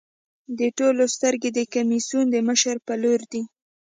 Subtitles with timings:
[0.59, 3.41] د ټولو سترګې د کمېسیون د مشر په لور دي.